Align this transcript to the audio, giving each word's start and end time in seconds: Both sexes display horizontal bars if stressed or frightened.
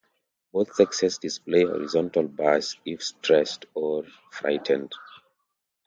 Both 0.51 0.73
sexes 0.73 1.19
display 1.19 1.63
horizontal 1.63 2.27
bars 2.27 2.75
if 2.85 3.03
stressed 3.03 3.65
or 3.75 4.05
frightened. 4.31 4.93